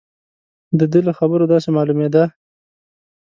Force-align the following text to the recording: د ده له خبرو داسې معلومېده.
د 0.77 0.79
ده 0.91 0.99
له 1.07 1.13
خبرو 1.19 1.49
داسې 1.53 1.69
معلومېده. 1.77 2.23